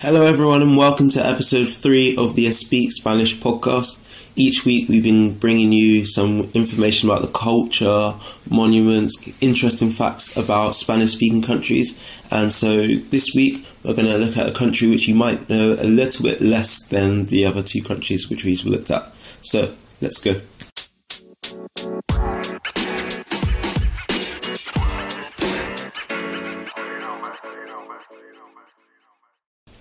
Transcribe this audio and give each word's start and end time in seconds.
Hello, 0.00 0.26
everyone, 0.26 0.62
and 0.62 0.76
welcome 0.76 1.08
to 1.08 1.26
episode 1.26 1.66
three 1.66 2.16
of 2.16 2.36
the 2.36 2.52
Speak 2.52 2.92
Spanish 2.92 3.36
podcast. 3.36 4.04
Each 4.36 4.64
week, 4.64 4.88
we've 4.88 5.02
been 5.02 5.36
bringing 5.36 5.72
you 5.72 6.06
some 6.06 6.52
information 6.54 7.10
about 7.10 7.22
the 7.22 7.32
culture, 7.32 8.14
monuments, 8.48 9.16
interesting 9.42 9.90
facts 9.90 10.36
about 10.36 10.76
Spanish 10.76 11.14
speaking 11.14 11.42
countries. 11.42 11.98
And 12.30 12.52
so, 12.52 12.86
this 12.86 13.34
week, 13.34 13.66
we're 13.82 13.94
going 13.94 14.06
to 14.06 14.18
look 14.18 14.36
at 14.36 14.48
a 14.48 14.52
country 14.52 14.88
which 14.88 15.08
you 15.08 15.16
might 15.16 15.48
know 15.48 15.72
a 15.72 15.82
little 15.82 16.22
bit 16.22 16.40
less 16.40 16.86
than 16.86 17.26
the 17.26 17.44
other 17.44 17.64
two 17.64 17.82
countries 17.82 18.30
which 18.30 18.44
we've 18.44 18.64
looked 18.64 18.92
at. 18.92 19.12
So, 19.42 19.74
let's 20.00 20.22
go. 20.22 20.40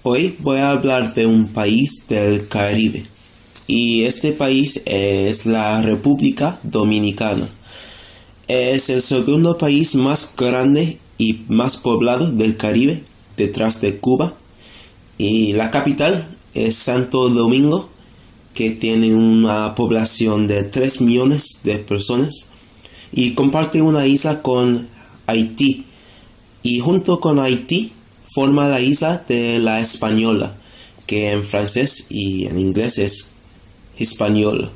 Hoy 0.09 0.37
voy 0.39 0.59
a 0.59 0.69
hablar 0.69 1.13
de 1.15 1.25
un 1.25 1.49
país 1.49 2.05
del 2.07 2.47
Caribe 2.47 3.03
y 3.67 4.03
este 4.03 4.31
país 4.31 4.81
es 4.85 5.45
la 5.45 5.81
República 5.81 6.61
Dominicana. 6.63 7.45
Es 8.47 8.89
el 8.89 9.01
segundo 9.01 9.57
país 9.57 9.95
más 9.95 10.33
grande 10.37 10.97
y 11.17 11.41
más 11.49 11.75
poblado 11.75 12.31
del 12.31 12.55
Caribe 12.55 13.03
detrás 13.35 13.81
de 13.81 13.97
Cuba 13.97 14.33
y 15.17 15.51
la 15.51 15.71
capital 15.71 16.25
es 16.53 16.77
Santo 16.77 17.27
Domingo 17.27 17.89
que 18.53 18.69
tiene 18.69 19.13
una 19.13 19.75
población 19.75 20.47
de 20.47 20.63
3 20.63 21.01
millones 21.01 21.59
de 21.65 21.79
personas 21.79 22.51
y 23.11 23.33
comparte 23.33 23.81
una 23.81 24.07
isla 24.07 24.41
con 24.41 24.87
Haití 25.25 25.83
y 26.63 26.79
junto 26.79 27.19
con 27.19 27.39
Haití 27.39 27.91
forma 28.33 28.67
la 28.67 28.81
isla 28.81 29.23
de 29.27 29.59
la 29.59 29.79
Española, 29.79 30.57
que 31.05 31.31
en 31.31 31.43
francés 31.43 32.07
y 32.09 32.47
en 32.47 32.57
inglés 32.59 32.97
es 32.99 33.33
Hispaniola. 33.97 34.69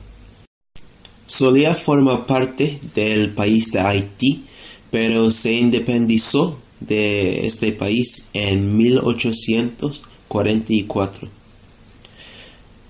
Solía 1.28 1.76
formar 1.76 2.26
parte 2.26 2.80
del 2.96 3.30
país 3.32 3.72
de 3.72 3.80
Haití, 3.80 4.44
pero 4.90 5.30
se 5.32 5.54
independizó 5.54 6.60
de 6.80 7.46
este 7.46 7.72
país 7.72 8.30
en 8.34 8.76
1844. 8.78 11.30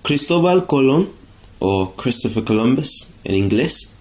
Cristóbal 0.02 0.66
Colón, 0.66 1.10
o 1.60 1.94
Christopher 1.94 2.44
Columbus 2.44 3.10
en 3.24 3.36
inglés, 3.36 3.94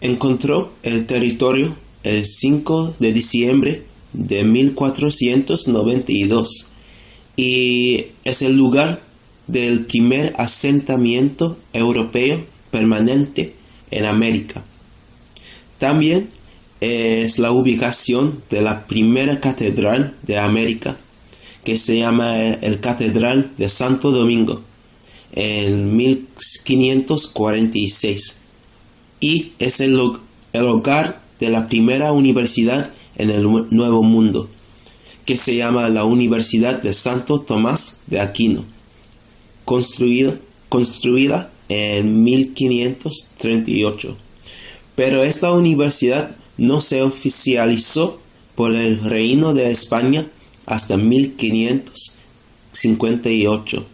encontró 0.00 0.72
el 0.82 1.06
territorio 1.06 1.76
el 2.02 2.26
5 2.26 2.96
de 2.98 3.12
diciembre 3.12 3.87
de 4.12 4.44
1492 4.44 6.68
y 7.36 8.06
es 8.24 8.42
el 8.42 8.56
lugar 8.56 9.00
del 9.46 9.86
primer 9.86 10.34
asentamiento 10.36 11.56
europeo 11.72 12.44
permanente 12.70 13.54
en 13.90 14.04
América. 14.04 14.62
También 15.78 16.28
es 16.80 17.38
la 17.38 17.52
ubicación 17.52 18.42
de 18.50 18.60
la 18.60 18.86
primera 18.86 19.40
catedral 19.40 20.14
de 20.22 20.36
América, 20.38 20.98
que 21.64 21.78
se 21.78 21.98
llama 21.98 22.40
el 22.40 22.80
Catedral 22.80 23.52
de 23.56 23.68
Santo 23.68 24.10
Domingo, 24.10 24.62
en 25.32 25.96
1546, 25.96 28.38
y 29.20 29.52
es 29.58 29.80
el, 29.80 30.00
el 30.52 30.64
hogar 30.64 31.20
de 31.38 31.50
la 31.50 31.68
primera 31.68 32.12
universidad 32.12 32.90
en 33.18 33.28
el 33.30 33.42
Nuevo 33.42 34.02
Mundo, 34.02 34.48
que 35.26 35.36
se 35.36 35.54
llama 35.56 35.90
la 35.90 36.04
Universidad 36.04 36.80
de 36.80 36.94
Santo 36.94 37.40
Tomás 37.40 38.02
de 38.06 38.20
Aquino, 38.20 38.64
construida, 39.64 40.38
construida 40.68 41.50
en 41.68 42.22
1538. 42.22 44.16
Pero 44.94 45.22
esta 45.22 45.52
universidad 45.52 46.34
no 46.56 46.80
se 46.80 47.02
oficializó 47.02 48.18
por 48.54 48.74
el 48.74 49.04
Reino 49.04 49.52
de 49.54 49.70
España 49.70 50.26
hasta 50.66 50.96
1558. 50.96 53.86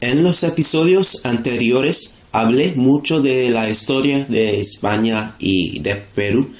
En 0.00 0.22
los 0.22 0.44
episodios 0.44 1.26
anteriores 1.26 2.18
hablé 2.30 2.74
mucho 2.76 3.20
de 3.20 3.50
la 3.50 3.68
historia 3.68 4.24
de 4.24 4.60
España 4.60 5.34
y 5.40 5.80
de 5.80 5.96
Perú, 5.96 6.52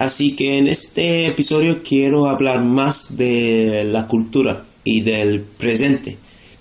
Así 0.00 0.34
que 0.34 0.56
en 0.56 0.66
este 0.66 1.26
episodio 1.26 1.82
quiero 1.82 2.24
hablar 2.24 2.64
más 2.64 3.18
de 3.18 3.84
la 3.84 4.08
cultura 4.08 4.64
y 4.82 5.02
del 5.02 5.42
presente 5.42 6.16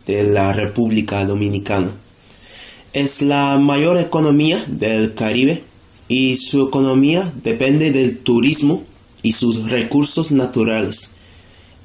de 0.06 0.26
la 0.26 0.52
República 0.52 1.24
Dominicana. 1.24 1.90
Es 2.92 3.22
la 3.22 3.58
mayor 3.58 3.98
economía 3.98 4.62
del 4.68 5.14
Caribe 5.14 5.64
y 6.10 6.36
su 6.36 6.68
economía 6.68 7.32
depende 7.42 7.94
del 7.94 8.18
turismo 8.18 8.84
y 9.24 9.32
sus 9.32 9.70
recursos 9.70 10.32
naturales. 10.32 11.16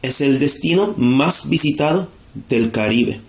Es 0.02 0.20
el 0.20 0.40
destino 0.40 0.92
más 0.96 1.48
visitado 1.48 2.08
del 2.48 2.72
Caribe 2.72 3.20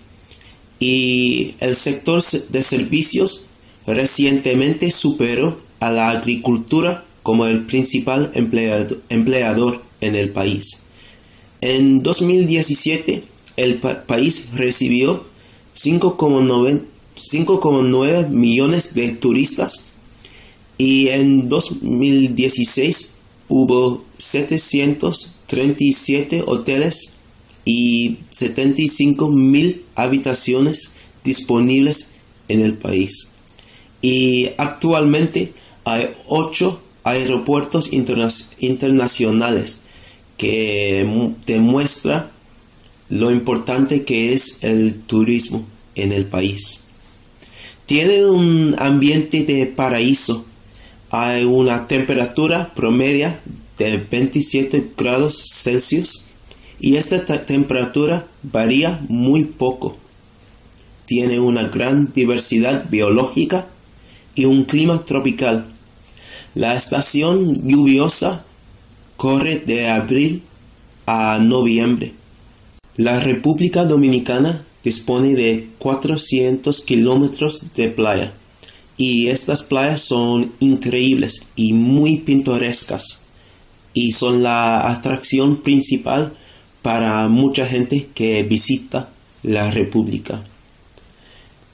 y 0.79 1.53
el 1.59 1.75
sector 1.75 2.23
de 2.23 2.63
servicios 2.63 3.49
recientemente 3.85 4.89
superó 4.89 5.61
a 5.79 5.91
la 5.91 6.09
agricultura 6.09 7.04
como 7.25 7.45
el 7.47 7.65
principal 7.65 8.31
empleador 9.09 9.83
en 9.99 10.15
el 10.15 10.29
país. 10.29 10.83
En 11.59 12.03
2017, 12.03 13.23
el 13.57 13.79
país 13.79 14.49
recibió 14.53 15.25
5,9 15.73 18.29
millones 18.29 18.93
de 18.93 19.09
turistas 19.13 19.85
y 20.77 21.07
en 21.07 21.47
2016 21.47 23.15
hubo 23.47 24.03
737 24.17 26.43
hoteles 26.45 27.13
y 27.65 28.19
75 28.29 29.31
mil 29.31 29.83
habitaciones 29.95 30.91
disponibles 31.23 32.11
en 32.49 32.61
el 32.61 32.75
país. 32.75 33.31
Y 34.03 34.51
actualmente 34.59 35.53
hay 35.85 36.11
8 36.27 36.81
aeropuertos 37.05 37.93
internacionales 37.93 39.79
que 40.37 41.33
demuestra 41.45 42.31
lo 43.07 43.31
importante 43.31 44.03
que 44.03 44.33
es 44.33 44.63
el 44.63 44.95
turismo 45.01 45.65
en 45.93 46.11
el 46.11 46.25
país. 46.25 46.81
Tiene 47.85 48.25
un 48.25 48.75
ambiente 48.79 49.45
de 49.45 49.67
paraíso. 49.67 50.45
Hay 51.11 51.45
una 51.45 51.87
temperatura 51.87 52.73
promedia 52.73 53.39
de 53.77 53.97
27 53.97 54.93
grados 54.97 55.43
Celsius 55.53 56.25
y 56.79 56.95
esta 56.95 57.23
temperatura 57.45 58.25
varía 58.41 58.99
muy 59.07 59.43
poco. 59.43 59.95
Tiene 61.05 61.39
una 61.39 61.67
gran 61.67 62.11
diversidad 62.13 62.89
biológica 62.89 63.67
y 64.33 64.45
un 64.45 64.65
clima 64.65 65.05
tropical 65.05 65.74
la 66.55 66.73
estación 66.73 67.67
lluviosa 67.67 68.45
corre 69.17 69.57
de 69.57 69.89
abril 69.89 70.41
a 71.05 71.37
noviembre. 71.39 72.13
La 72.95 73.19
República 73.19 73.83
Dominicana 73.83 74.63
dispone 74.81 75.35
de 75.35 75.69
400 75.79 76.85
kilómetros 76.85 77.75
de 77.75 77.89
playa 77.89 78.33
y 78.95 79.27
estas 79.27 79.63
playas 79.63 79.99
son 79.99 80.53
increíbles 80.61 81.47
y 81.57 81.73
muy 81.73 82.19
pintorescas 82.19 83.23
y 83.93 84.13
son 84.13 84.41
la 84.41 84.89
atracción 84.89 85.61
principal 85.61 86.33
para 86.81 87.27
mucha 87.27 87.65
gente 87.65 88.07
que 88.13 88.43
visita 88.43 89.09
la 89.43 89.71
República. 89.71 90.41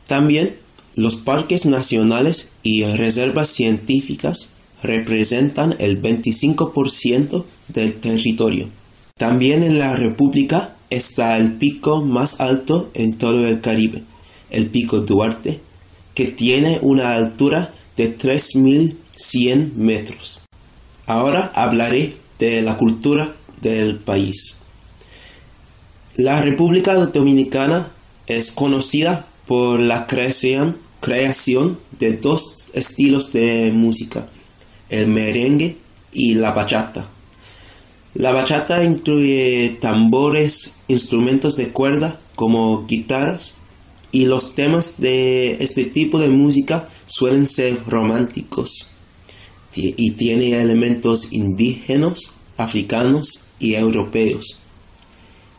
También 0.07 0.55
los 0.95 1.17
parques 1.17 1.67
nacionales 1.67 2.53
y 2.63 2.83
reservas 2.83 3.49
científicas 3.49 4.55
representan 4.81 5.75
el 5.79 6.01
25% 6.01 7.45
del 7.67 7.93
territorio. 7.95 8.69
También 9.17 9.63
en 9.63 9.77
la 9.77 9.95
República 9.95 10.75
está 10.89 11.37
el 11.37 11.53
pico 11.53 12.01
más 12.01 12.41
alto 12.41 12.89
en 12.93 13.17
todo 13.17 13.47
el 13.47 13.61
Caribe, 13.61 14.03
el 14.49 14.67
pico 14.67 15.01
Duarte, 15.01 15.59
que 16.15 16.25
tiene 16.25 16.79
una 16.81 17.13
altura 17.13 17.73
de 17.97 18.17
3.100 18.17 19.73
metros. 19.75 20.41
Ahora 21.05 21.51
hablaré 21.55 22.15
de 22.39 22.61
la 22.61 22.77
cultura 22.77 23.35
del 23.61 23.97
país. 23.97 24.57
La 26.15 26.41
República 26.41 26.95
Dominicana 26.95 27.91
es 28.27 28.51
conocida 28.51 29.25
por 29.45 29.79
la 29.79 30.07
creación, 30.07 30.77
creación 30.99 31.79
de 31.99 32.13
dos 32.13 32.71
estilos 32.73 33.33
de 33.33 33.71
música 33.73 34.27
el 34.91 35.07
merengue 35.07 35.77
y 36.13 36.35
la 36.35 36.51
bachata. 36.51 37.07
La 38.13 38.31
bachata 38.31 38.83
incluye 38.83 39.77
tambores, 39.79 40.81
instrumentos 40.87 41.55
de 41.55 41.69
cuerda 41.69 42.19
como 42.35 42.85
guitarras 42.85 43.55
y 44.11 44.25
los 44.25 44.53
temas 44.53 44.99
de 44.99 45.63
este 45.63 45.85
tipo 45.85 46.19
de 46.19 46.29
música 46.29 46.89
suelen 47.07 47.47
ser 47.47 47.79
románticos 47.87 48.91
y 49.73 50.11
tiene 50.11 50.61
elementos 50.61 51.31
indígenas, 51.31 52.33
africanos 52.57 53.47
y 53.57 53.75
europeos. 53.75 54.63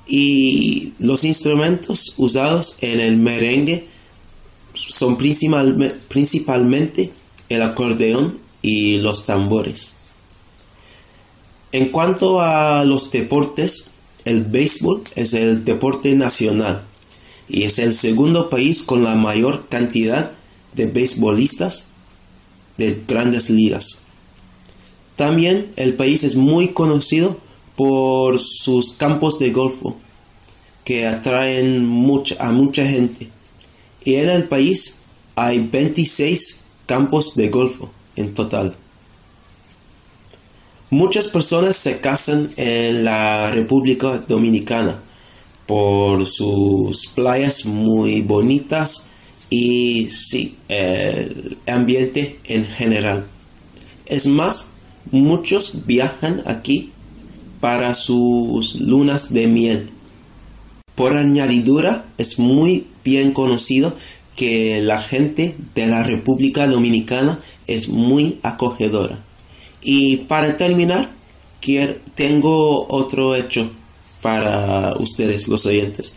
Y 0.07 0.93
los 0.99 1.25
instrumentos 1.25 2.15
usados 2.19 2.77
en 2.83 3.01
el 3.01 3.17
merengue 3.17 3.87
son 4.75 5.17
principalmente 5.17 7.11
el 7.49 7.63
acordeón 7.63 8.42
y 8.63 8.99
los 8.99 9.27
tambores. 9.27 9.97
En 11.73 11.89
cuanto 11.89 12.41
a 12.41 12.85
los 12.85 13.11
deportes, 13.11 13.93
el 14.25 14.45
béisbol 14.45 15.03
es 15.17 15.35
el 15.35 15.65
deporte 15.65 16.15
nacional 16.15 16.85
y 17.49 17.65
es 17.65 17.79
el 17.79 17.93
segundo 17.95 18.49
país 18.49 18.83
con 18.83 19.03
la 19.03 19.15
mayor 19.17 19.69
cantidad 19.69 20.33
de 20.75 20.87
beisbolistas 20.87 21.89
de 22.79 23.03
grandes 23.07 23.51
ligas. 23.51 24.03
También 25.17 25.73
el 25.77 25.95
país 25.95 26.25
es 26.25 26.37
muy 26.37 26.69
conocido 26.69 27.39
por 27.77 28.39
sus 28.39 28.93
campos 28.93 29.39
de 29.39 29.51
golfo 29.51 29.97
que 30.85 31.07
atraen 31.07 31.87
a 32.39 32.53
mucha 32.53 32.87
gente. 32.87 33.29
Y 34.05 34.17
en 34.17 34.29
el 34.29 34.45
país 34.45 35.01
hay 35.37 35.59
26 35.61 36.65
campos 36.87 37.35
de 37.35 37.49
golfo 37.49 37.91
en 38.17 38.35
total. 38.35 38.75
Muchas 40.91 41.29
personas 41.29 41.77
se 41.77 42.01
casan 42.01 42.51
en 42.57 43.05
la 43.05 43.51
República 43.51 44.19
Dominicana 44.19 45.01
por 45.67 46.27
sus 46.27 47.07
playas 47.15 47.65
muy 47.65 48.21
bonitas 48.21 49.09
y 49.49 50.11
sí, 50.11 50.57
el 50.69 51.57
ambiente 51.67 52.39
en 52.45 52.67
general. 52.67 53.27
Es 54.07 54.27
más, 54.27 54.73
muchos 55.11 55.87
viajan 55.87 56.43
aquí 56.47 56.93
para 57.61 57.95
sus 57.95 58.75
lunas 58.75 59.33
de 59.33 59.47
miel. 59.47 59.91
Por 60.95 61.17
añadidura, 61.17 62.05
es 62.19 62.39
muy 62.39 62.87
bien 63.05 63.33
conocido 63.33 63.95
que 64.43 64.83
la 64.83 64.99
gente 64.99 65.55
de 65.73 65.87
la 65.87 66.03
República 66.03 66.67
Dominicana 66.67 67.39
es 67.69 67.89
muy 67.91 68.41
acogedora. 68.43 69.21
Y 69.81 70.17
para 70.17 70.57
terminar, 70.57 71.11
quiero, 71.61 71.95
tengo 72.17 72.89
otro 72.89 73.37
hecho 73.37 73.71
para 74.21 74.95
ustedes, 74.99 75.47
los 75.47 75.65
oyentes. 75.65 76.17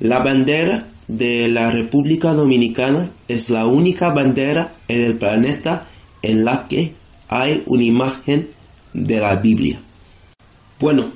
La 0.00 0.20
bandera 0.20 0.88
de 1.06 1.48
la 1.48 1.70
República 1.70 2.32
Dominicana 2.32 3.10
es 3.28 3.50
la 3.50 3.66
única 3.66 4.08
bandera 4.08 4.72
en 4.88 5.02
el 5.02 5.18
planeta 5.18 5.86
en 6.22 6.46
la 6.46 6.66
que 6.66 6.94
hay 7.28 7.62
una 7.66 7.82
imagen 7.82 8.48
de 8.94 9.18
la 9.18 9.36
Biblia. 9.36 9.78
Bueno, 10.80 11.10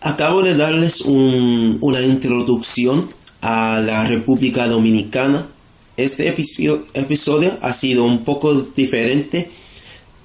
acabo 0.00 0.42
de 0.42 0.56
darles 0.56 1.02
una 1.02 2.00
introducción 2.00 3.10
a 3.42 3.80
la 3.84 4.06
República 4.06 4.66
Dominicana. 4.66 5.46
Este 6.02 6.28
episodio, 6.28 7.58
ha 7.60 7.72
sido 7.72 8.04
un 8.04 8.24
poco 8.24 8.52
diferente 8.54 9.48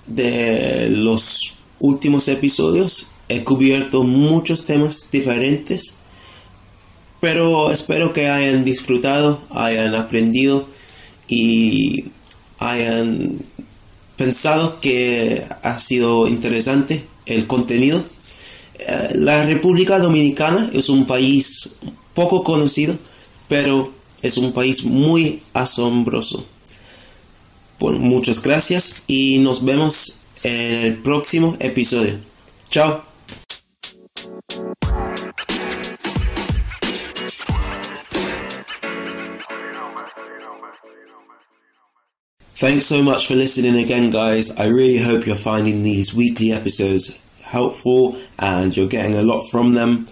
de 0.08 0.90
los 0.90 1.54
últimos 1.80 2.28
episodios. 2.30 3.12
He 3.30 3.44
cubierto 3.44 4.02
muchos 4.02 4.66
temas 4.66 5.12
diferentes, 5.12 5.98
pero 7.20 7.72
espero 7.72 8.12
que 8.12 8.28
hayan 8.28 8.64
disfrutado, 8.64 9.40
hayan 9.52 9.94
aprendido 9.94 10.68
y 11.28 12.06
hayan 12.58 13.38
pensado 14.16 14.80
que 14.80 15.46
ha 15.62 15.78
sido 15.78 16.28
interesante 16.28 17.06
el 17.28 17.46
contenido. 17.46 18.04
Eh, 18.80 19.12
la 19.14 19.46
República 19.46 20.00
Dominicana 20.00 20.72
es 20.74 20.90
un 20.90 21.06
país 21.06 21.76
poco 22.16 22.44
conocido, 22.44 22.96
pero 23.48 23.97
es 24.22 24.38
un 24.38 24.52
país 24.54 24.86
muy 24.86 25.42
asombroso. 25.54 26.46
Bueno, 27.80 28.00
muchas 28.00 28.42
gracias 28.42 29.04
y 29.08 29.40
nos 29.40 29.64
vemos 29.64 30.22
en 30.44 30.86
el 30.86 30.98
próximo 30.98 31.56
episodio. 31.60 32.20
Chao. 32.70 33.04
Thanks 42.60 42.88
so 42.88 43.04
much 43.04 43.28
for 43.28 43.36
listening 43.36 43.78
again, 43.78 44.10
guys. 44.10 44.50
I 44.60 44.70
really 44.70 44.98
hope 44.98 45.28
you're 45.28 45.36
finding 45.36 45.84
these 45.84 46.16
weekly 46.16 46.52
episodes 46.52 47.24
helpful 47.44 48.18
and 48.40 48.76
you're 48.76 48.88
getting 48.88 49.16
a 49.16 49.22
lot 49.22 49.48
from 49.52 49.74
them. 49.74 50.08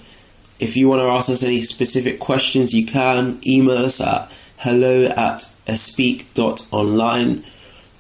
If 0.59 0.77
you 0.77 0.87
want 0.87 1.01
to 1.01 1.07
ask 1.07 1.29
us 1.29 1.43
any 1.43 1.61
specific 1.61 2.19
questions, 2.19 2.73
you 2.73 2.85
can 2.85 3.39
email 3.45 3.79
us 3.79 3.99
at 3.99 4.31
hello 4.57 5.05
at 5.07 5.39
espeak.online 5.67 7.43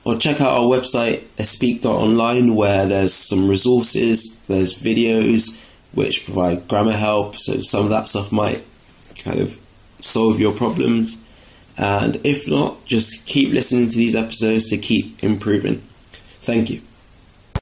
or 0.05 0.15
check 0.15 0.39
out 0.39 0.59
our 0.59 0.65
website 0.65 1.23
espeak.online 1.37 2.55
where 2.55 2.85
there's 2.85 3.13
some 3.13 3.49
resources, 3.49 4.41
there's 4.47 4.73
videos 4.73 5.61
which 5.93 6.25
provide 6.25 6.67
grammar 6.67 6.93
help, 6.93 7.35
so 7.35 7.59
some 7.61 7.83
of 7.83 7.89
that 7.89 8.07
stuff 8.07 8.31
might 8.31 8.63
kind 9.17 9.39
of 9.39 9.59
solve 9.99 10.39
your 10.39 10.53
problems. 10.53 11.21
And 11.77 12.21
if 12.23 12.47
not, 12.47 12.85
just 12.85 13.27
keep 13.27 13.51
listening 13.51 13.89
to 13.89 13.97
these 13.97 14.15
episodes 14.15 14.69
to 14.69 14.77
keep 14.77 15.21
improving. 15.23 15.81
Thank 16.41 16.69
you. 16.69 16.81